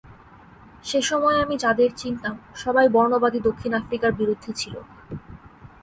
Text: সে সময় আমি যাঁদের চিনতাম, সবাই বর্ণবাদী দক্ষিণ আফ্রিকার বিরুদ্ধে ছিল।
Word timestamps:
সে 0.83 0.99
সময় 1.01 1.37
আমি 1.43 1.55
যাঁদের 1.57 1.89
চিনতাম, 1.95 2.35
সবাই 2.55 2.87
বর্ণবাদী 2.89 3.39
দক্ষিণ 3.39 3.71
আফ্রিকার 3.73 4.11
বিরুদ্ধে 4.13 4.51
ছিল। 4.53 4.75